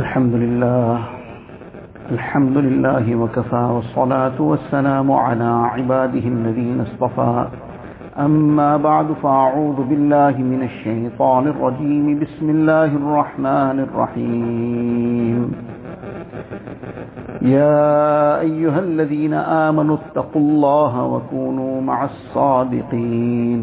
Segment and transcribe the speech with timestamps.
[0.00, 0.98] الحمد لله.
[2.12, 7.46] الحمد لله وكفى والصلاة والسلام على عباده الذين اصطفى.
[8.18, 12.06] أما بعد فأعوذ بالله من الشيطان الرجيم.
[12.20, 15.38] بسم الله الرحمن الرحيم.
[17.42, 23.62] يا أيها الذين آمنوا اتقوا الله وكونوا مع الصادقين.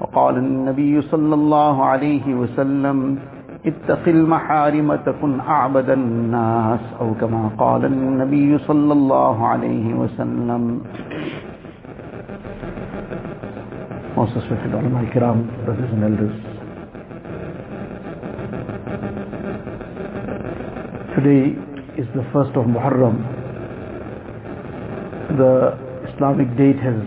[0.00, 3.18] وقال النبي صلى الله عليه وسلم
[3.65, 10.81] اتق المحارم تكن أعبد الناس أو كما قال النبي صلى الله عليه وسلم
[14.15, 16.37] Most respected ulama kiram, brothers and elders.
[21.15, 21.51] Today
[21.99, 23.17] is the first of Muharram.
[25.35, 25.75] The
[26.13, 27.01] Islamic date has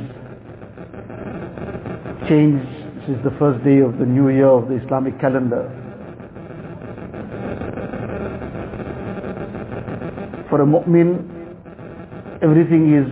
[2.29, 2.69] changed.
[3.09, 5.65] This is the first day of the new year of the Islamic calendar.
[10.54, 11.10] For a mu'min,
[12.44, 13.10] everything is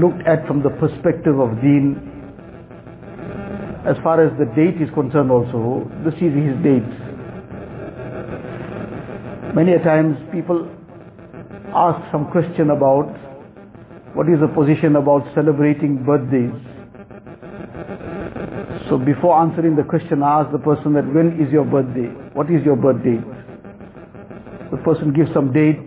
[0.00, 2.00] looked at from the perspective of deen.
[3.84, 6.88] As far as the date is concerned also, this is his date.
[9.54, 10.70] Many a times people
[11.76, 13.12] ask some question about
[14.14, 16.56] what is the position about celebrating birthdays.
[18.88, 22.08] So before answering the question, ask the person that when is your birthday?
[22.32, 23.20] What is your birthday?
[24.70, 25.80] The person gives some date,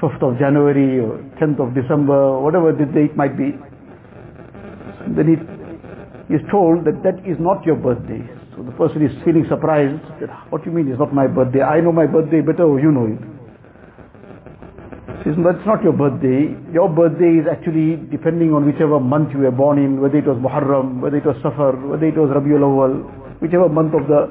[0.00, 3.56] 5th of January or 10th of December, whatever the date might be.
[5.16, 5.26] Then
[6.28, 8.20] he is told that that is not your birthday.
[8.56, 10.02] So the person is feeling surprised.
[10.20, 11.62] That, what do you mean it's not my birthday?
[11.62, 13.36] I know my birthday better or you know it.
[15.26, 16.54] That's not your birthday.
[16.72, 20.38] Your birthday is actually depending on whichever month you were born in, whether it was
[20.38, 23.02] Muharram, whether it was Safar, whether it was Rabiul Awal,
[23.42, 24.30] whichever month of the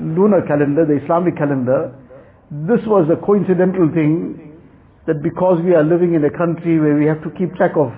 [0.00, 1.92] lunar calendar, the Islamic calendar.
[2.52, 4.60] This was a coincidental thing
[5.06, 7.90] that because we are living in a country where we have to keep track of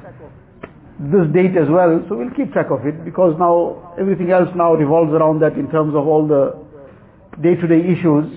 [1.10, 4.74] this date as well, so we'll keep track of it because now everything else now
[4.74, 6.54] revolves around that in terms of all the
[7.42, 8.30] day-to-day issues.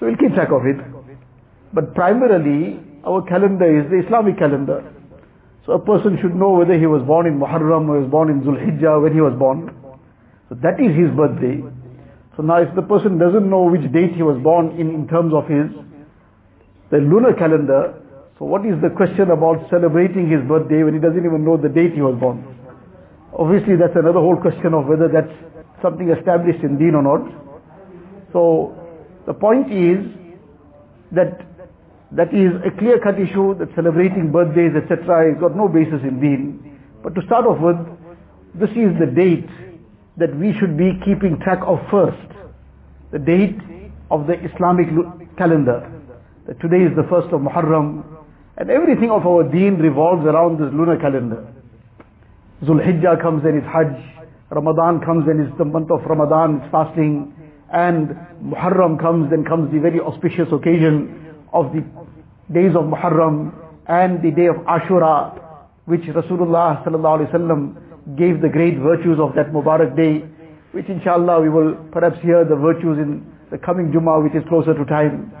[0.00, 0.80] So we'll keep track of it.
[1.74, 4.82] But primarily, our calendar is the Islamic calendar.
[5.66, 8.30] So a person should know whether he was born in Muharram or he was born
[8.30, 9.68] in Zulhijjah when he was born.
[10.48, 11.60] So that is his birthday.
[12.36, 15.34] So now if the person doesn't know which date he was born in in terms
[15.34, 15.66] of his
[16.90, 17.94] the lunar calendar,
[18.38, 21.68] so what is the question about celebrating his birthday when he doesn't even know the
[21.68, 22.42] date he was born?
[23.32, 25.32] Obviously that's another whole question of whether that's
[25.82, 27.22] something established in deen or not.
[28.32, 28.74] So
[29.26, 30.06] the point is
[31.12, 31.46] that
[32.12, 35.30] that is a clear-cut issue that celebrating birthdays etc.
[35.30, 36.78] has got no basis in deen.
[37.02, 37.78] But to start off with,
[38.54, 39.48] this is the date
[40.16, 42.16] that we should be keeping track of first.
[43.12, 43.58] The date
[44.10, 44.88] of the Islamic
[45.36, 45.90] calendar.
[46.46, 48.04] That today is the first of Muharram
[48.60, 51.46] and everything of our deen revolves around this lunar calendar.
[52.62, 53.96] Zulhijjah comes and it's Hajj.
[54.50, 57.32] Ramadan comes and it's the month of Ramadan, it's fasting.
[57.72, 58.10] And
[58.44, 61.80] Muharram comes, then comes the very auspicious occasion of the
[62.52, 63.54] days of Muharram
[63.86, 65.40] and the day of Ashura,
[65.86, 67.76] which Rasulullah sallallahu alaihi wasallam
[68.16, 70.24] gave the great virtues of that Mubarak day,
[70.72, 74.74] which inshallah we will perhaps hear the virtues in the coming Jummah, which is closer
[74.74, 75.32] to time.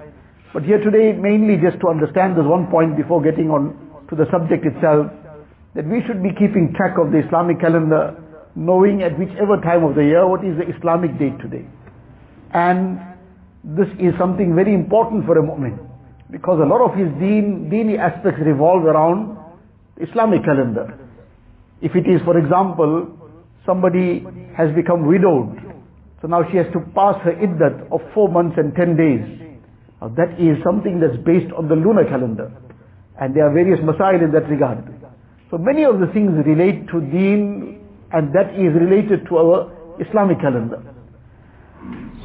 [0.52, 3.78] But here today, mainly just to understand this one point before getting on
[4.10, 5.06] to the subject itself,
[5.74, 8.18] that we should be keeping track of the Islamic calendar,
[8.56, 11.64] knowing at whichever time of the year what is the Islamic date today.
[12.52, 12.98] And
[13.62, 15.78] this is something very important for a mu'min,
[16.32, 19.38] because a lot of his deen, aspects revolve around
[20.02, 20.98] Islamic calendar.
[21.82, 23.08] If it is, for example,
[23.64, 24.24] somebody
[24.56, 25.56] has become widowed,
[26.20, 29.24] so now she has to pass her iddat of four months and ten days.
[30.00, 32.52] Now that is something that's based on the lunar calendar.
[33.20, 34.84] And there are various masail in that regard.
[35.50, 37.80] So many of the things relate to deen
[38.12, 40.82] and that is related to our Islamic calendar.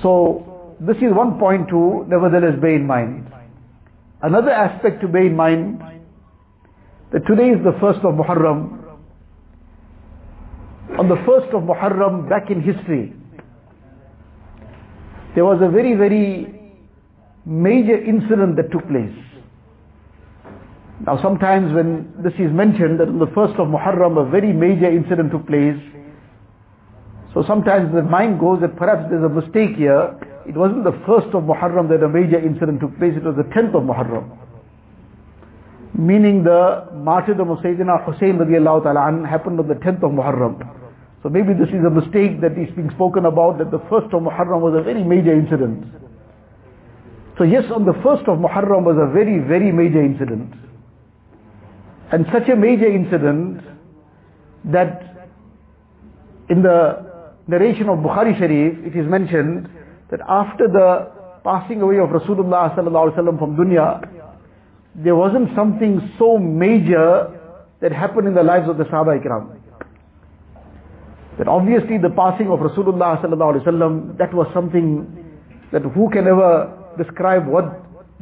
[0.02, 3.31] So this is one point to nevertheless bear in mind.
[4.22, 5.81] Another aspect to bear in mind
[7.12, 8.85] that today is the first of Muharram.
[10.97, 13.13] On the first of Muharram back in history,
[15.36, 16.71] there was a very, very
[17.45, 19.13] major incident that took place.
[21.06, 24.89] Now sometimes when this is mentioned that on the first of Muharram a very major
[24.89, 25.75] incident took place,
[27.33, 30.18] so sometimes the mind goes that perhaps there's a mistake here.
[30.48, 33.44] It wasn't the first of Muharram that a major incident took place, it was the
[33.53, 34.38] tenth of Muharram.
[35.94, 40.85] Meaning the martyrdom of Sayyidina Hussein radiallahu ta'ala happened on the tenth of Muharram.
[41.25, 44.22] So maybe this is a mistake that is being spoken about that the first of
[44.22, 45.83] Muharram was a very major incident.
[47.36, 50.54] So yes, on the first of Muharram was a very, very major incident.
[52.12, 53.63] And such a major incident
[54.66, 55.31] that
[56.51, 59.68] in the narration of Bukhari Sharif, it is mentioned
[60.12, 61.12] that after the
[61.44, 64.07] passing away of Rasulullah sallallahu from dunya,
[64.94, 67.31] there wasn't something so major
[67.81, 69.64] that happened in the lives of the Sahaba Ikram.
[71.38, 75.06] That obviously the passing of Rasulullah sallallahu alaihi wasallam, that was something
[75.72, 77.66] that who can ever describe what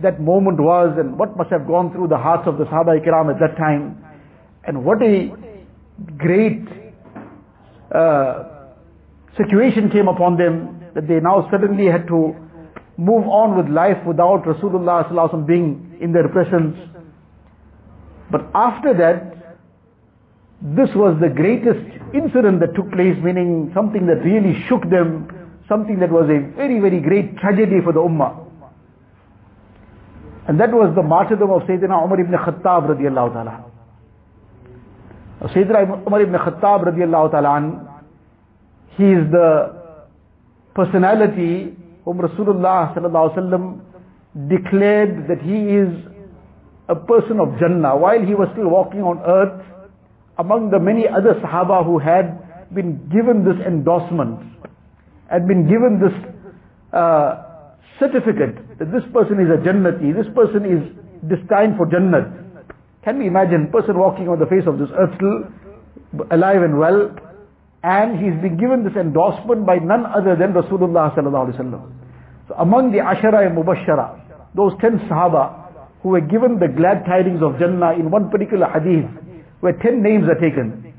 [0.01, 3.33] that moment was and what must have gone through the hearts of the Sahaba Ikram
[3.33, 4.04] at that time.
[4.65, 5.30] And what a
[6.18, 6.65] great
[7.94, 8.44] uh,
[9.38, 12.36] situation came upon them that they now suddenly had to
[12.98, 16.77] move on with life without Rasulullah sallallahu being in their presence.
[18.31, 19.32] But after that,
[20.63, 21.83] this was the greatest
[22.13, 25.27] incident that took place, meaning something that really shook them,
[25.68, 28.48] something that was a very, very great tragedy for the Ummah.
[30.48, 33.65] And that was the martyrdom of Sayyidina Umar ibn Khattab radiallahu ta'ala.
[35.51, 38.01] Sayyidina Umar ibn Khattab radiallahu ta'ala,
[38.95, 39.83] he is the
[40.74, 41.75] personality
[42.06, 43.81] whom Rasulullah sallallahu wasallam
[44.48, 45.89] declared that he is
[46.88, 49.72] a person of Jannah while he was still walking on earth
[50.38, 54.39] among the many other Sahaba who had been given this endorsement,
[55.30, 56.13] had been given this
[56.94, 60.81] uh, certificate that this person is a Jannati, this person is
[61.30, 62.41] destined for Jannat.
[63.03, 66.77] Can we imagine a person walking on the face of this earth still alive and
[66.79, 67.13] well
[67.83, 71.91] and he's been given this endorsement by none other than Rasulullah sallallahu alaihi wasallam.
[72.47, 74.21] So among the Ashara and Mubashara,
[74.56, 75.68] those ten Sahaba
[76.01, 79.09] who were given the glad tidings of Jannah in one particular hadith,
[79.63, 80.94] where ten names are taken.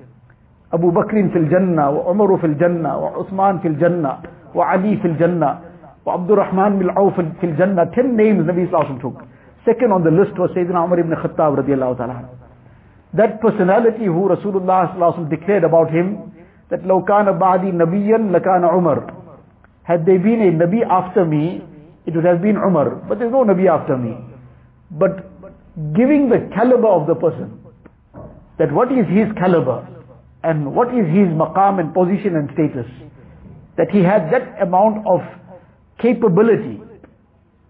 [0.73, 4.23] Abu Bakr fil Jannah, wa Umar fil Jannah, wa Uthman fil Jannah,
[4.55, 5.61] wa Ali fil Jannah,
[6.07, 7.85] wa Abdul Rahman bil Auf fil Jannah.
[7.95, 9.21] Ten names Nabi Sallallahu took.
[9.67, 12.31] Second on the list was Sayyidina Umar ibn Khattab radiallahu ta'ala.
[13.13, 16.33] That personality who Rasulullah sallallahu declared about him,
[16.71, 19.13] that لو كان بعدي نبيا لكان عمر.
[19.83, 21.63] Had there been a Nabi after me,
[22.07, 22.97] it would have been Umar.
[23.09, 24.17] But there's no Nabi after me.
[24.91, 25.31] But
[25.95, 27.61] giving the caliber of the person,
[28.59, 29.87] that what is his caliber,
[30.43, 32.91] and what is his maqam and position and status,
[33.77, 35.21] that he had that amount of
[35.99, 36.81] capability,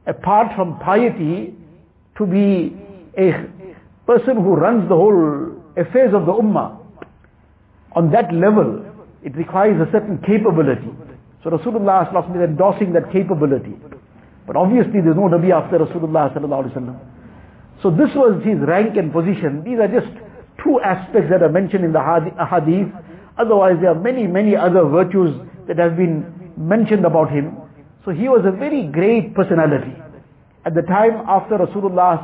[0.06, 1.54] apart from piety,
[2.18, 2.76] to be
[3.16, 3.32] a
[4.06, 6.78] person who runs the whole affairs of the ummah.
[7.96, 8.84] On that level,
[9.22, 10.90] it requires a certain capability.
[11.42, 13.74] So Rasulullah is endorsing that capability.
[14.46, 17.00] But obviously there's no Nabi after Rasulullah
[17.82, 19.62] So this was his rank and position.
[19.64, 20.12] These are just
[20.64, 22.88] two aspects that are mentioned in the hadith.
[23.38, 25.36] Otherwise there are many, many other virtues
[25.68, 27.56] that have been mentioned about him.
[28.04, 29.94] So he was a very great personality.
[30.64, 32.18] At the time after Rasulullah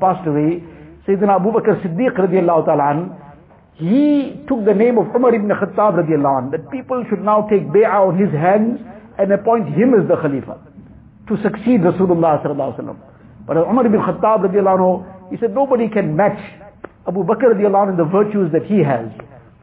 [0.00, 0.62] passed away,
[1.08, 2.12] Sayyidina Abu Bakr Siddiq
[3.78, 8.18] he took the name of Umar ibn Khattab that people should now take bay'ah on
[8.18, 8.80] his hands
[9.18, 10.58] and appoint him as the Khalifa
[11.28, 12.96] to succeed Rasulullah sallallahu.
[13.46, 16.40] But Umar ibn Khattab he said nobody can match
[17.07, 19.09] Abu Bakr radiallahu anh in the virtues that he has.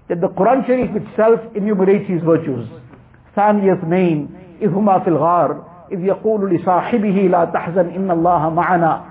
[0.08, 2.66] That the Quran Sharif itself enumerates his virtues.
[3.36, 4.28] ثاني اثنين
[4.62, 9.02] إذ هما في الغار إذ يقول لصاحبه لا تحزن إن الله معنا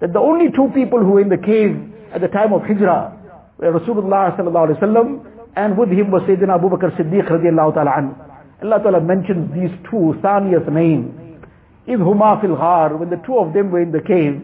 [0.00, 1.76] That the only two people who were in the cave
[2.14, 3.12] at the time of Hijrah
[3.60, 8.14] Rasulullah sallallahu alayhi wasallam and with him was Sayyidina Abu Bakr Siddiq radiallahu ta'ala an.
[8.62, 11.40] Allah ta'ala mentions these two, Thaniyas name.
[11.88, 14.40] إِذْ هُمَا فِي الْغَارِ When the two of them were in the cave.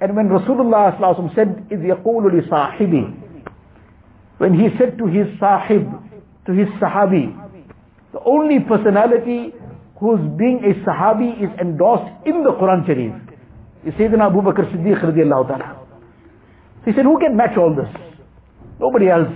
[0.00, 3.44] And when Rasulullah sallallahu alayhi wa said, إِذْ يَقُولُ لِصَاحِبِ
[4.38, 5.86] When he said to his sahib,
[6.46, 7.36] to his sahabi,
[8.12, 9.52] the only personality
[9.98, 13.12] whose being a sahabi is endorsed in the Quran Sharif
[13.84, 15.86] is Sayyidina Abu Bakr Siddiq radiallahu ta'ala.
[16.84, 17.88] He said, who can match all this?
[18.80, 19.28] Nobody else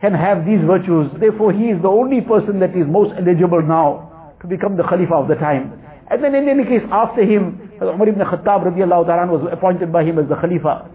[0.00, 1.10] can have these virtues.
[1.18, 5.14] Therefore, he is the only person that is most eligible now to become the Khalifa
[5.14, 5.80] of the time.
[6.10, 10.29] And then in any case, after him, Umar ibn Khattab was appointed by him as
[10.29, 10.89] the Khalifa.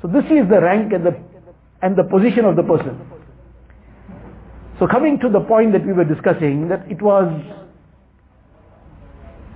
[0.00, 1.16] So this is the rank and the,
[1.82, 2.98] and the position of the person.
[4.78, 7.28] So coming to the point that we were discussing, that it was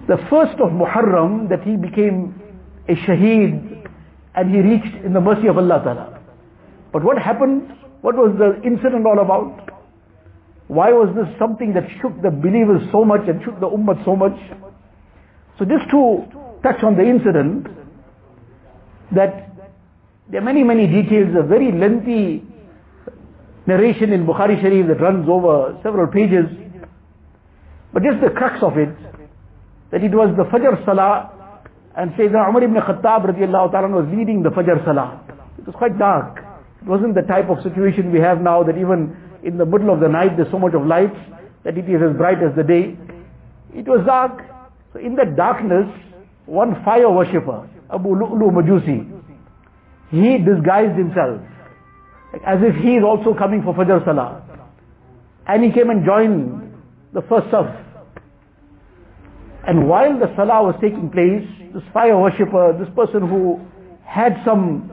[0.06, 2.40] the first of Muharram that he became
[2.88, 3.88] a shaheed
[4.34, 6.20] and he reached in the mercy of Allah Ta'ala.
[6.92, 7.72] But what happened?
[8.02, 9.70] What was the incident all about?
[10.68, 14.14] Why was this something that shook the believers so much and shook the ummah so
[14.14, 14.36] much?
[15.58, 16.26] So just to
[16.66, 17.66] touch on the incident,
[19.14, 19.50] that
[20.30, 22.42] there are many, many details, a very lengthy
[23.66, 26.46] narration in Bukhari Sharif that runs over several pages.
[27.92, 28.90] But just the crux of it,
[29.92, 31.36] that it was the Fajr Salah
[31.96, 35.18] And Sayyidina Umar ibn Khattab ta'ala was leading the Fajr Salah.
[35.58, 36.44] It was quite dark.
[36.82, 40.00] It wasn't the type of situation we have now that even in the middle of
[40.00, 41.16] the night there's so much of lights
[41.64, 42.98] that it is as bright as the day.
[43.74, 44.44] It was dark.
[44.92, 45.88] So in that darkness,
[46.46, 49.12] one fire worshipper, Abu Lu'lu Majusi,
[50.10, 51.40] he disguised himself
[52.46, 54.42] as if he is also coming for Fajr Salah.
[55.46, 56.74] And he came and joined
[57.12, 57.84] the first saf.
[59.66, 63.60] And while the Salah was taking place, this fire worshipper, this person who
[64.04, 64.92] had some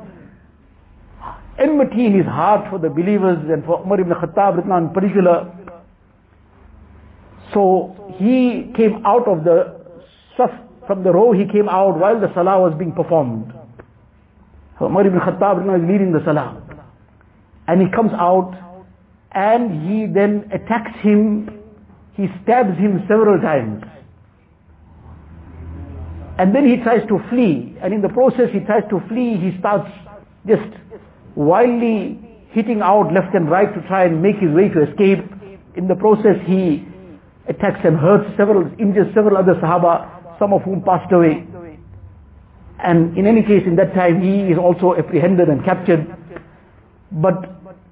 [1.60, 5.51] enmity in his heart for the believers and for Umar ibn Khattab in particular,
[7.53, 9.79] so he came out of the
[10.38, 13.53] saf, from the row he came out while the Salah was being performed.
[14.79, 16.61] So Umar ibn Khattab is leading the Salah.
[17.67, 18.53] And he comes out
[19.31, 21.49] and he then attacks him,
[22.13, 23.83] he stabs him several times.
[26.37, 29.55] And then he tries to flee, and in the process he tries to flee, he
[29.59, 29.89] starts
[30.47, 30.67] just
[31.35, 35.19] wildly hitting out left and right to try and make his way to escape.
[35.75, 36.85] In the process he
[37.47, 40.12] attacks and hurts several, injures several other Sahaba,
[40.43, 41.47] some of whom passed away.
[42.83, 46.03] And in any case, in that time, he is also apprehended and captured.
[47.13, 47.38] But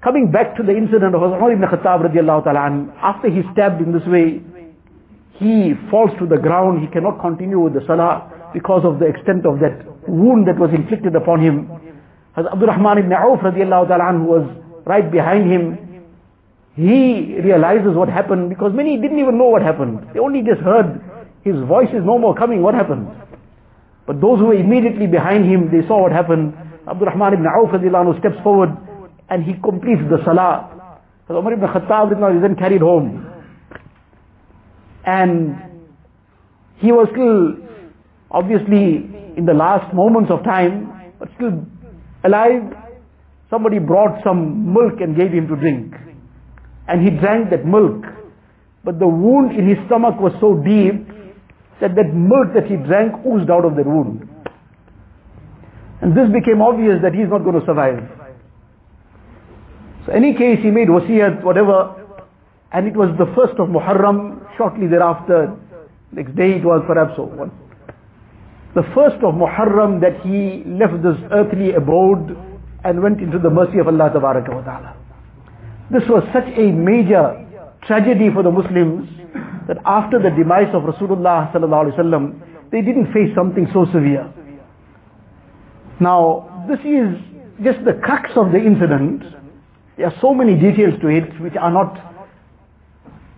[0.04, 3.92] coming back to the incident of Umar ibn Khattab radiallahu ta'ala, after he stabbed in
[3.96, 4.42] this way,
[5.40, 9.46] he falls to the ground, he cannot continue with the salah because of the extent
[9.46, 11.72] of that wound that was inflicted upon him.
[12.36, 14.44] As Abdul Rahman ibn Auf radiallahu ta'ala who was
[14.84, 15.78] right behind him,
[16.76, 20.04] he realizes what happened because many didn't even know what happened.
[20.12, 21.00] They only just heard
[21.44, 23.08] his voice is no more coming, what happened?
[24.06, 26.54] But those who were immediately behind him, they saw what happened.
[26.88, 27.70] Abdul Rahman ibn Auf
[28.18, 28.70] steps forward
[29.30, 31.00] and he completes the salah.
[31.28, 33.26] So Umar ibn Khattab is then carried home.
[35.04, 35.56] And
[36.78, 37.56] he was still
[38.30, 41.64] obviously in the last moments of time, but still
[42.24, 42.62] alive.
[43.50, 45.94] Somebody brought some milk and gave him to drink.
[46.88, 48.02] And he drank that milk.
[48.84, 51.11] But the wound in his stomach was so deep
[51.82, 54.22] that that milk that he drank oozed out of that wound.
[56.00, 58.06] And this became obvious that he's not going to survive.
[60.06, 61.98] So any case he made wasiyat, whatever,
[62.72, 65.54] and it was the first of Muharram, shortly thereafter,
[66.12, 67.24] next day it was perhaps so.
[67.24, 67.50] One.
[68.74, 72.38] The first of Muharram that he left this earthly abode
[72.84, 74.96] and went into the mercy of Allah Ta'ala.
[75.90, 77.44] This was such a major
[77.86, 79.21] tragedy for the Muslims
[79.68, 84.32] that after the demise of Rasulullah sallallahu they didn't face something so severe.
[86.00, 87.14] Now, this is
[87.62, 89.22] just the crux of the incident.
[89.96, 92.12] There are so many details to it which are not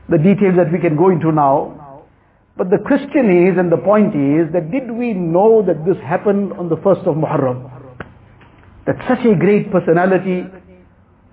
[0.09, 2.05] the details that we can go into now.
[2.57, 6.53] But the question is, and the point is, that did we know that this happened
[6.53, 7.71] on the first of Muharram?
[8.87, 10.45] That such a great personality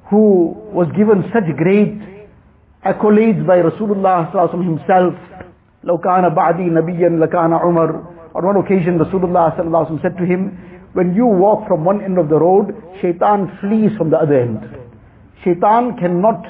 [0.10, 2.21] who was given such great
[2.85, 4.31] accolades by Rasulullah
[4.65, 5.15] himself,
[5.85, 10.59] لو كان بعدي نبيا لكان عمر On one occasion Rasulullah said to him,
[10.93, 14.61] when you walk from one end of the road, shaitan flees from the other end.
[15.43, 16.45] Shaitan cannot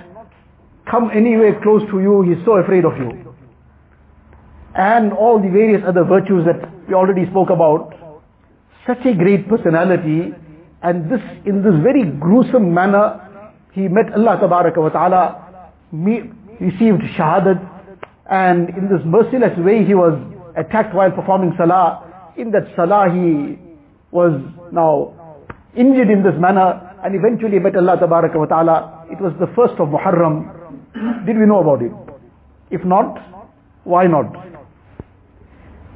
[0.90, 3.34] come anywhere close to you, he's so afraid of you.
[4.74, 6.58] And all the various other virtues that
[6.88, 7.94] we already spoke about.
[8.86, 10.32] Such a great personality,
[10.82, 13.20] and this, in this very gruesome manner,
[13.72, 15.39] he met Allah wa ta'ala,
[15.91, 17.59] received shahadat,
[18.29, 20.17] and in this merciless way he was
[20.55, 22.33] attacked while performing salah.
[22.37, 23.57] In that salah he
[24.11, 24.33] was
[24.71, 25.13] now
[25.75, 29.05] injured in this manner, and eventually met Allah wa ta'ala.
[29.11, 31.25] It was the first of Muharram.
[31.25, 31.91] Did we know about it?
[32.69, 33.19] If not,
[33.83, 34.31] why not?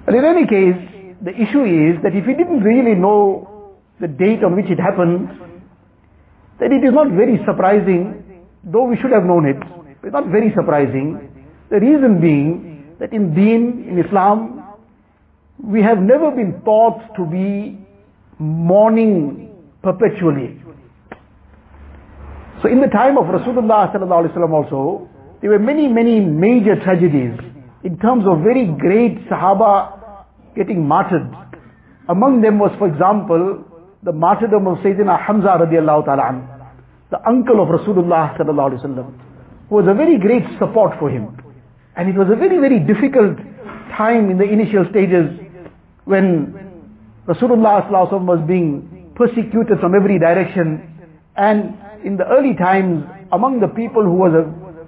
[0.05, 0.75] But in any case,
[1.21, 5.29] the issue is that if we didn't really know the date on which it happened,
[6.59, 8.23] then it is not very surprising,
[8.63, 9.57] though we should have known it,
[10.05, 11.29] it's not very surprising.
[11.69, 14.63] The reason being that in Deen, in Islam,
[15.63, 17.77] we have never been taught to be
[18.37, 19.49] mourning
[19.81, 20.61] perpetually.
[22.61, 23.93] So in the time of Rasulullah
[24.51, 25.09] also,
[25.41, 27.37] there were many, many major tragedies
[27.83, 30.23] in terms of very great Sahaba
[30.55, 31.29] getting martyred.
[32.07, 33.63] Among them was, for example,
[34.03, 36.55] the martyrdom of Sayyidina Hamza radiallahu ta'ala
[37.11, 39.13] the uncle of Rasulullah sallallahu alaihi wasallam,
[39.69, 41.37] was a very great support for him.
[41.95, 43.37] And it was a very, very difficult
[43.97, 45.39] time in the initial stages
[46.05, 46.53] when
[47.27, 50.83] Rasulullah was being persecuted from every direction.
[51.35, 54.43] And in the early times, among the people who was a,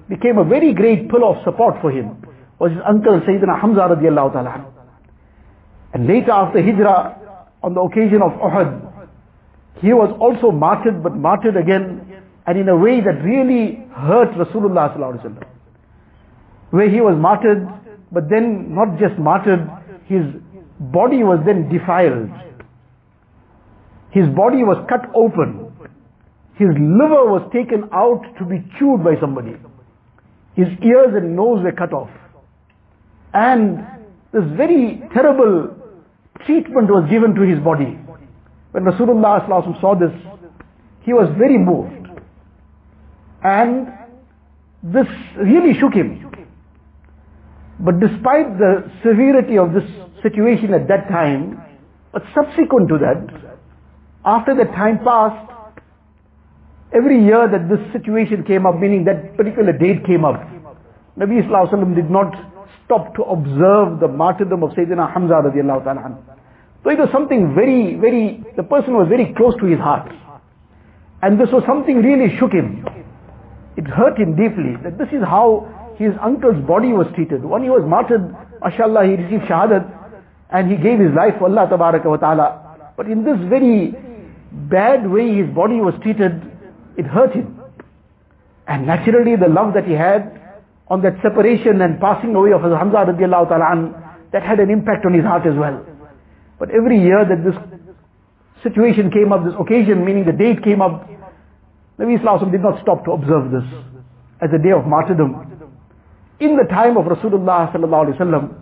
[0.10, 2.24] became a very great pillar of support for him
[2.60, 4.66] was his uncle Sayyidina Hamza radiallahu ta'ala.
[5.94, 7.18] And later after Hijrah,
[7.64, 8.88] on the occasion of Uhud,
[9.82, 12.02] he was also martyred, but martyred again,
[12.48, 14.90] and in a way that really hurt Rasulullah.
[16.72, 17.68] Where he was martyred,
[18.12, 19.70] but then not just martyred,
[20.06, 20.24] his
[20.80, 22.30] body was then defiled.
[24.12, 25.72] His body was cut open.
[26.56, 29.56] His liver was taken out to be chewed by somebody.
[30.56, 32.10] His ears and nose were cut off.
[33.34, 33.86] And
[34.32, 35.76] this very terrible
[36.46, 38.00] treatment was given to his body.
[38.72, 39.46] When Rasulullah
[39.82, 40.12] saw this,
[41.04, 41.97] he was very moved.
[43.44, 43.88] And
[44.84, 46.24] this really shook him.
[47.80, 49.84] But despite the severity of this
[50.24, 51.62] situation at that time,
[52.12, 53.54] but subsequent to that,
[54.26, 55.52] after the time passed,
[56.94, 60.42] every year that this situation came up, meaning that particular date came up,
[61.18, 62.34] Nabi Sallallahu did not
[62.86, 66.18] stop to observe the martyrdom of Sayyidina Hamza radiallahu ta'ala
[66.84, 70.12] So it was something very, very, the person was very close to his heart.
[71.22, 72.87] And this was something really shook him.
[73.78, 77.44] It hurt him deeply that this is how his uncle's body was treated.
[77.46, 79.86] When he was martyred, mashallah, he received shahadat
[80.50, 82.94] and he gave his life for Allah wa ta'ala.
[82.98, 83.94] But in this very
[84.52, 86.42] bad way his body was treated,
[86.98, 87.62] it hurt him.
[88.68, 90.42] And naturally the love that he had
[90.88, 95.14] on that separation and passing away of Hamza radiallahu ta'ala that had an impact on
[95.14, 95.86] his heart as well.
[96.60, 97.56] But every year that this
[98.64, 101.08] situation came up, this occasion, meaning the date came up,
[102.00, 103.64] Nabi Islam did not stop to observe this
[104.42, 105.34] as a day of martyrdom.
[106.40, 108.54] In the time of Rasulullah sallallahu alaihi wasallam,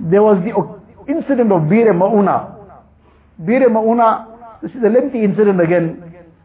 [0.00, 0.52] there was the
[1.10, 2.54] incident of Bir Mauna.
[3.38, 6.04] Bir Mauna, this is a lengthy incident again.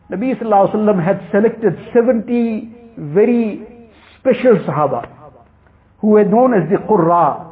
[0.09, 5.09] Nabi sallallahu alaihi wasallam had selected 70 very special Sahaba
[5.99, 7.49] who were known as the Qurra.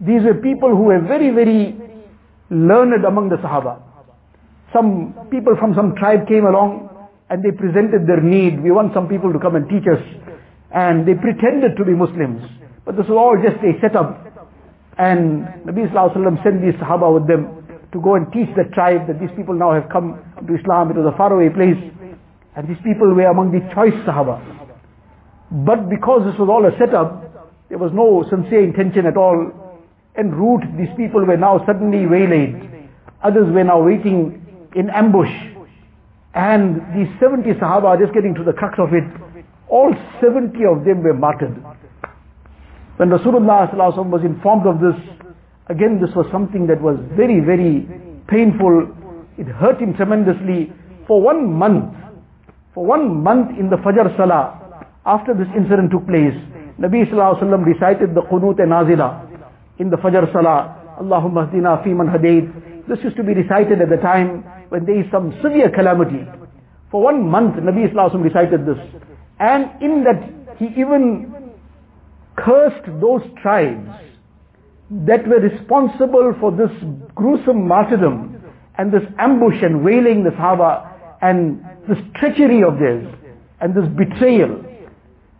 [0.00, 1.76] These were people who were very, very
[2.50, 3.80] learned among the Sahaba.
[4.74, 6.89] Some people from some tribe came along
[7.30, 8.60] and they presented their need.
[8.60, 10.02] We want some people to come and teach us.
[10.74, 12.42] And they pretended to be Muslims.
[12.84, 14.18] But this was all just a setup.
[14.98, 17.62] And Nabi Sallallahu sent these Sahaba with them
[17.92, 20.90] to go and teach the tribe that these people now have come to Islam.
[20.90, 21.78] It was a faraway place.
[22.56, 24.42] And these people were among the choice Sahaba.
[25.50, 27.30] But because this was all a setup,
[27.68, 29.54] there was no sincere intention at all.
[30.18, 32.90] En route, these people were now suddenly waylaid.
[33.22, 34.42] Others were now waiting
[34.74, 35.30] in ambush.
[36.34, 39.04] And these 70 Sahaba, just getting to the crux of it,
[39.68, 41.56] all 70 of them were martyred.
[42.96, 44.94] When Rasulullah was informed of this,
[45.68, 47.88] again this was something that was very, very
[48.28, 48.94] painful.
[49.38, 50.72] It hurt him tremendously.
[51.06, 51.94] For one month,
[52.74, 56.34] for one month in the Fajr Salah, after this incident took place,
[56.78, 59.26] Nabi Sallallahu recited the Qunut and Nazila
[59.78, 60.76] in the Fajr Salah.
[61.00, 62.86] Allahumma hdina fi man hadayt.
[62.86, 66.26] This used to be recited at the time when there is some severe calamity.
[66.90, 68.78] For one month, Nabi Wasallam recited this.
[69.38, 71.52] And in that, he even
[72.36, 73.88] cursed those tribes
[75.06, 76.70] that were responsible for this
[77.14, 78.42] gruesome martyrdom
[78.78, 80.90] and this ambush and wailing the Sahaba
[81.22, 83.06] and this treachery of theirs
[83.60, 84.64] and this betrayal.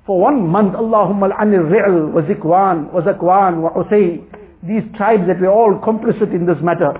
[0.06, 4.24] For one month, Allahumma al-anir ri'l wa zikwan wa zakwan wa usay,
[4.62, 6.92] these tribes that were all complicit in this matter.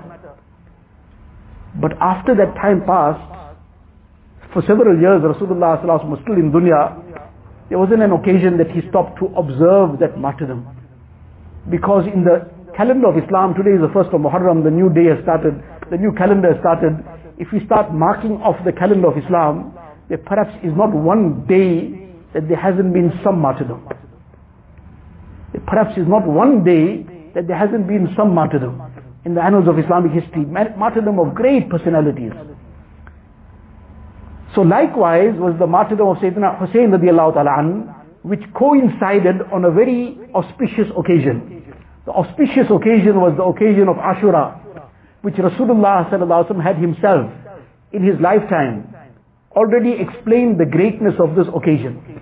[1.79, 3.21] But after that time passed,
[4.53, 6.99] for several years Rasulullah was still in dunya,
[7.69, 10.67] there wasn't an occasion that he stopped to observe that martyrdom.
[11.69, 15.07] Because in the calendar of Islam, today is the first of Muharram, the new day
[15.07, 15.55] has started,
[15.89, 16.99] the new calendar has started.
[17.37, 19.71] If we start marking off the calendar of Islam,
[20.09, 23.87] there perhaps is not one day that there hasn't been some martyrdom.
[25.65, 28.90] Perhaps is not one day that there hasn't been some martyrdom
[29.25, 32.31] in the annals of Islamic history, martyrdom of great personalities.
[34.55, 40.17] So likewise was the martyrdom of Sayyidina Hussein radiallahu ta'ala which coincided on a very
[40.35, 41.63] auspicious occasion.
[42.05, 44.59] The auspicious occasion was the occasion of Ashura,
[45.21, 47.31] which Rasulullah sallallahu had himself
[47.93, 48.93] in his lifetime
[49.55, 52.21] already explained the greatness of this occasion.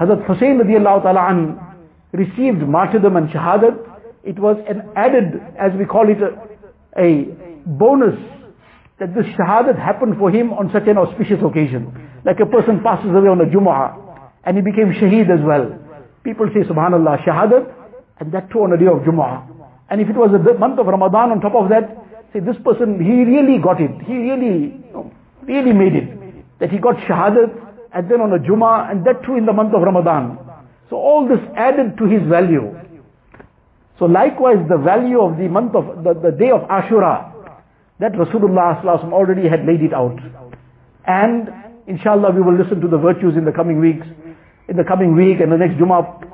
[0.00, 1.76] Hazrat Hussein radiallahu ta'ala
[2.12, 3.91] received martyrdom and shahadat.
[4.24, 7.24] It was an added, as we call it, a, a
[7.66, 8.18] bonus
[8.98, 11.90] that this shahadat happened for him on such an auspicious occasion.
[12.24, 15.78] Like a person passes away on a Jumu'ah and he became shaheed as well.
[16.22, 17.74] People say subhanallah shahadat
[18.20, 19.42] and that too on a day of Jumu'ah.
[19.90, 21.98] And if it was a month of Ramadan on top of that,
[22.32, 23.90] say this person, he really got it.
[24.06, 24.80] He really,
[25.42, 26.22] really made it
[26.62, 27.50] that he got shahadat
[27.92, 30.38] and then on a Jummah and that too in the month of Ramadan.
[30.88, 32.70] So all this added to his value.
[33.98, 37.32] So likewise the value of the month of, the, the day of Ashura,
[38.00, 40.18] that Rasulullah already had laid it out.
[41.06, 41.48] And
[41.86, 44.06] inshallah we will listen to the virtues in the coming weeks,
[44.68, 46.26] in the coming week and the next Jummah.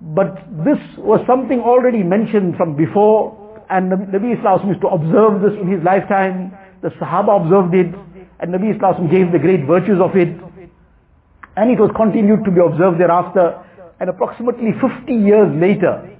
[0.00, 3.38] But this was something already mentioned from before
[3.70, 6.52] and Nabi Islam used to observe this in his lifetime.
[6.82, 7.94] The Sahaba observed it
[8.40, 10.28] and Nabi Islam gave the great virtues of it.
[11.56, 13.62] And it was continued to be observed thereafter.
[14.00, 16.11] And approximately 50 years later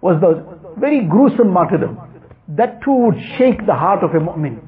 [0.00, 0.44] was the
[0.80, 1.98] very gruesome martyrdom.
[2.48, 4.60] That too would shake the heart of a mu'min.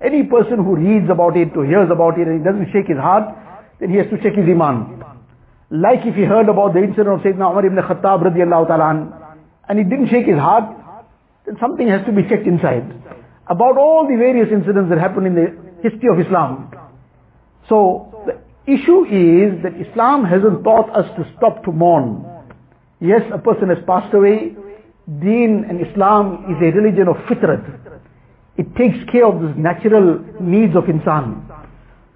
[0.00, 2.98] Any person who reads about it or hears about it and it doesn't shake his
[2.98, 3.34] heart,
[3.80, 5.02] then he has to check his iman.
[5.70, 9.36] Like if he heard about the incident of Sayyidina Umar ibn Khattab radiallahu ta'ala
[9.68, 10.64] and it didn't shake his heart,
[11.44, 12.84] then something has to be checked inside.
[13.48, 16.70] About all the various incidents that happened in the history of Islam.
[17.68, 18.38] So, the
[18.72, 22.24] issue is that Islam hasn't taught us to stop to mourn.
[23.00, 24.56] Yes, a person has passed away.
[25.06, 27.62] Deen and Islam is a religion of fitrat.
[28.56, 31.46] It takes care of the natural needs of insan.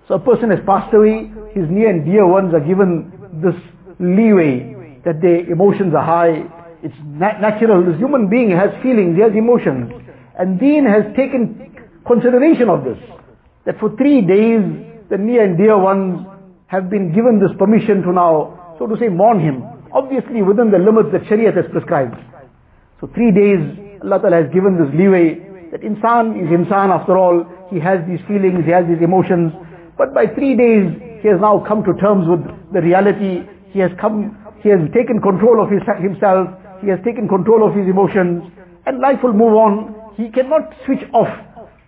[0.08, 3.54] So a person has passed away, his near and dear ones are given this
[4.00, 4.74] leeway
[5.04, 6.42] that their emotions are high.
[6.82, 7.86] It's nat natural.
[7.86, 9.92] This human being has feelings, he has emotions.
[10.36, 11.70] And Deen has taken
[12.04, 12.98] consideration of this.
[13.66, 14.66] That for three days,
[15.10, 16.26] the near and dear ones
[16.66, 19.62] have been given this permission to now, so to say, mourn him.
[19.92, 22.18] Obviously within the limits that Shariah has prescribed.
[23.00, 23.60] So three days,
[24.04, 25.40] Allah Ta'ala has given this leeway
[25.72, 27.48] that insan is insan after all.
[27.72, 29.52] He has these feelings, he has these emotions.
[29.96, 30.84] But by three days,
[31.24, 32.44] he has now come to terms with
[32.76, 33.48] the reality.
[33.72, 36.48] He has come, he has taken control of his, himself.
[36.84, 38.44] He has taken control of his emotions.
[38.84, 40.12] And life will move on.
[40.16, 41.28] He cannot switch off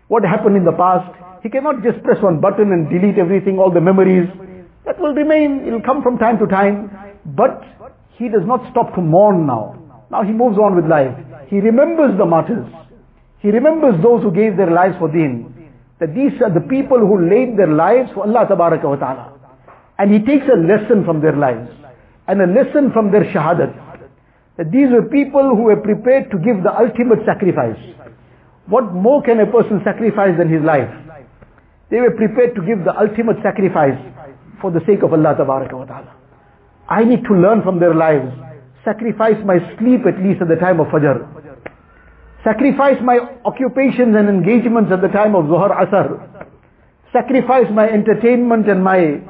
[0.09, 1.13] what happened in the past.
[1.43, 4.29] He cannot just press one button and delete everything, all the memories.
[4.87, 6.89] That will remain, it will come from time to time.
[7.27, 7.61] But
[8.17, 9.82] he does not stop to mourn now.
[10.13, 11.17] Now he moves on with life.
[11.49, 12.69] He remembers the martyrs.
[13.41, 15.71] He remembers those who gave their lives for deen.
[16.01, 19.33] That these are the people who laid their lives for Allah Tabaraka wa Ta'ala.
[19.99, 21.71] And he takes a lesson from their lives.
[22.29, 23.73] And a lesson from their shahadat.
[24.59, 27.81] That these were people who were prepared to give the ultimate sacrifice.
[28.67, 30.91] What more can a person sacrifice than his life?
[31.91, 33.99] They were prepared to give the ultimate sacrifice
[34.61, 36.15] for the sake of Allah Ta'ala.
[36.89, 38.31] I need to learn from their lives.
[38.85, 41.27] Sacrifice my sleep at least at the time of Fajr.
[42.43, 46.47] Sacrifice my occupations and engagements at the time of Zuhar Asr.
[47.13, 49.21] Sacrifice my entertainment and my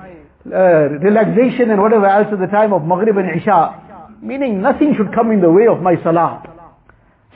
[0.46, 4.18] uh, relaxation and whatever else at the time of Maghrib and Isha.
[4.22, 6.42] Meaning nothing should come in the way of my Salah.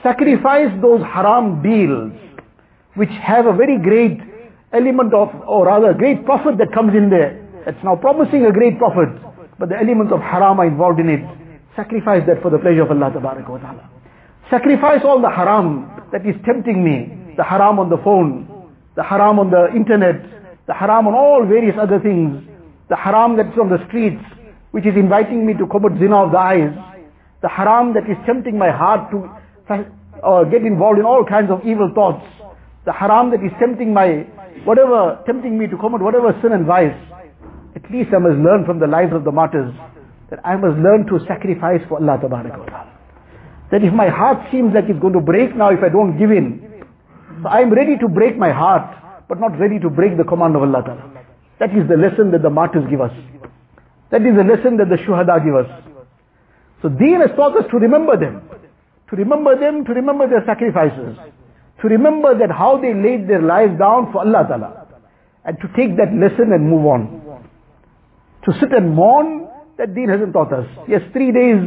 [0.01, 2.13] Sacrifice those haram deals
[2.95, 4.19] which have a very great
[4.73, 7.47] element of, or rather great profit that comes in there.
[7.67, 9.09] It's now promising a great profit,
[9.59, 11.46] but the elements of haram are involved in it.
[11.77, 13.89] Sacrifice that for the pleasure of Allah Ta'ala.
[14.49, 17.35] Sacrifice all the haram that is tempting me.
[17.37, 18.49] The haram on the phone,
[18.95, 20.17] the haram on the internet,
[20.65, 22.41] the haram on all various other things,
[22.89, 24.23] the haram that's on the streets,
[24.71, 26.73] which is inviting me to commit zina of the eyes,
[27.43, 29.29] the haram that is tempting my heart to
[30.23, 32.25] uh, get involved in all kinds of evil thoughts,
[32.85, 34.25] the haram that is tempting my,
[34.65, 36.97] whatever, tempting me to commit whatever sin and vice,
[37.75, 39.75] at least I must learn from the lives of the martyrs
[40.29, 42.93] that I must learn to sacrifice for Allah Ta'ala.
[43.71, 46.31] That if my heart seems like it's going to break now if I don't give
[46.31, 46.83] in,
[47.43, 50.63] so I'm ready to break my heart, but not ready to break the command of
[50.63, 51.25] Allah Ta'ala.
[51.59, 53.11] That is the lesson that the martyrs give us.
[54.11, 55.69] That is the lesson that the shuhada give us.
[56.81, 58.41] So deen has taught us to remember them.
[59.09, 61.17] To remember them, to remember their sacrifices.
[61.81, 64.87] To remember that how they laid their lives down for Allah Ta'ala.
[65.45, 67.43] And to take that lesson and move on.
[68.45, 70.67] To sit and mourn, that deen hasn't taught us.
[70.87, 71.61] Yes, three days,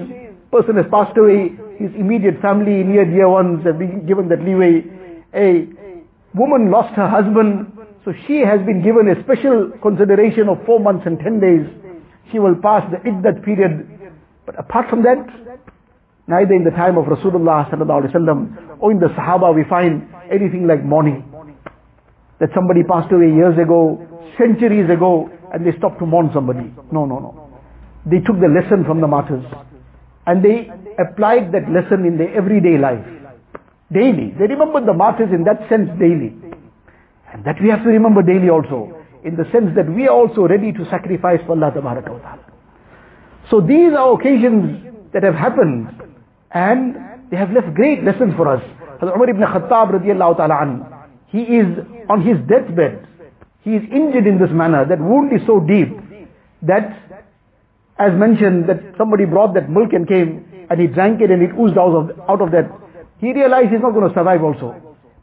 [0.51, 4.85] person has passed away, his immediate family, near dear ones have been given that leeway.
[5.35, 5.67] A
[6.35, 7.73] woman lost her husband,
[8.05, 11.67] so she has been given a special consideration of four months and ten days.
[12.33, 13.87] She will pass the iddat period.
[14.45, 15.19] But apart from that,
[16.27, 20.85] neither in the time of Rasulullah sallallahu or in the Sahaba we find anything like
[20.85, 21.25] mourning.
[22.41, 24.07] That somebody passed away years ago,
[24.39, 26.73] centuries ago, and they stopped to mourn somebody.
[26.91, 27.40] No, no, no.
[28.07, 29.45] They took the lesson from the martyrs.
[30.27, 33.05] And they applied that lesson in their everyday life.
[33.93, 34.35] Daily.
[34.39, 36.35] They remembered the martyrs in that sense daily.
[37.33, 38.97] And that we have to remember daily also.
[39.25, 42.39] In the sense that we are also ready to sacrifice for Allah.
[43.51, 45.89] So these are occasions that have happened.
[46.53, 46.97] And
[47.31, 48.63] they have left great lessons for us.
[49.01, 50.87] Hazrat Umar ibn Khattab radiallahu ta'ala an,
[51.29, 51.67] he is
[52.09, 53.07] on his deathbed.
[53.63, 54.85] He is injured in this manner.
[54.85, 55.89] That wound is so deep
[56.63, 57.10] that,
[58.01, 61.53] as mentioned, that somebody brought that milk and came and he drank it and it
[61.59, 62.71] oozed out of, out of that.
[63.19, 64.75] He realized he's not going to survive also.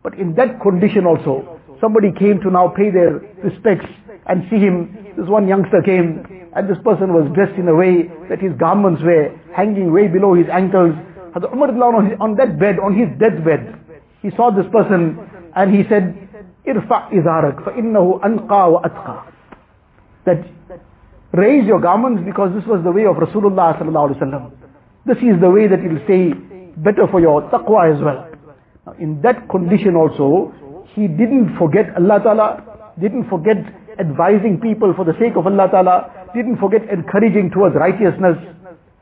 [0.03, 3.89] But in that condition also, somebody came to now pay their respects
[4.27, 4.93] and see him.
[5.17, 6.21] This one youngster came
[6.55, 10.35] and this person was dressed in a way that his garments were hanging way below
[10.35, 10.93] his ankles.
[11.35, 13.73] Umar on, on that bed, on his deathbed,
[14.21, 15.17] he saw this person
[15.55, 16.13] and he said,
[16.67, 19.33] Irfa izarak fa innahu anqa wa atqa.
[20.25, 20.45] That
[21.37, 24.51] raise your garments because this was the way of Rasulullah sallallahu alaihi wasallam.
[25.05, 26.33] This is the way that it will stay
[26.77, 28.27] better for your taqwa as well.
[28.85, 30.53] Now in that condition also,
[30.95, 33.57] he didn't forget Allah Ta'ala, didn't forget
[33.99, 38.37] advising people for the sake of Allah Ta'ala, didn't forget encouraging towards righteousness.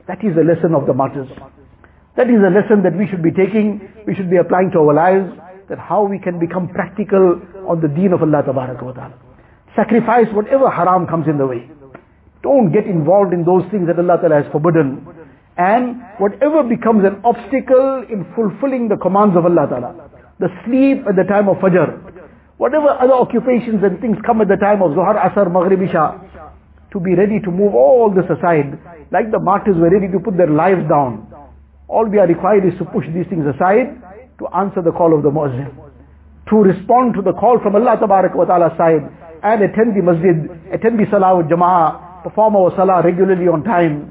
[0.07, 1.29] That is the lesson of the martyrs.
[2.15, 4.93] That is a lesson that we should be taking, we should be applying to our
[4.93, 5.31] lives,
[5.69, 9.13] that how we can become practical on the deen of Allah Ta'ala.
[9.75, 11.69] Sacrifice whatever haram comes in the way.
[12.45, 15.01] Don't get involved in those things that Allah Ta'ala has forbidden.
[15.57, 19.91] And whatever becomes an obstacle in fulfilling the commands of Allah Ta'ala.
[20.37, 21.89] The sleep at the time of Fajr.
[22.57, 26.21] Whatever other occupations and things come at the time of Zuhar, Asr, Maghrib, Isha.
[26.93, 28.77] To be ready to move all this aside.
[29.09, 31.25] Like the martyrs were ready to put their lives down.
[31.87, 33.97] All we are required is to push these things aside
[34.37, 35.73] to answer the call of the Muazzin.
[36.51, 39.01] To respond to the call from Allah Ta'ala side
[39.41, 44.09] and attend the masjid, attend the salah with jama'ah, perform our salah regularly on time.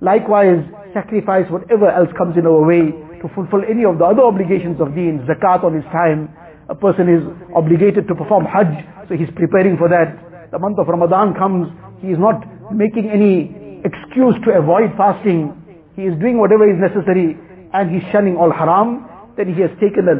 [0.00, 0.64] Likewise,
[0.96, 4.94] sacrifice whatever else comes in our way to fulfill any of the other obligations of
[4.96, 6.32] deen, zakat on his time.
[6.72, 7.20] A person is
[7.54, 8.72] obligated to perform hajj,
[9.08, 10.16] so he's preparing for that.
[10.50, 11.68] The month of Ramadan comes,
[12.00, 12.40] he is not
[12.72, 13.52] making any
[13.84, 15.52] excuse to avoid fasting.
[15.94, 17.36] He is doing whatever is necessary
[17.72, 19.08] and he's shunning all haram.
[19.36, 20.16] Then he has taken a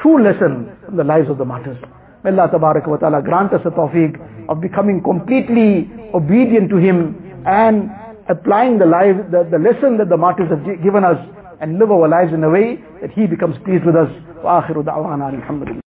[0.00, 1.78] true lesson from the lives of the martyrs.
[2.27, 2.49] May Allah
[2.87, 7.89] wa ta'ala grant us a tawfiq of becoming completely obedient to Him and
[8.29, 11.17] applying the, life, the, the lesson that the martyrs have given us
[11.59, 14.09] and live our lives in a way that He becomes pleased with us.
[14.43, 15.83] وآخر دعوانا الحمد لله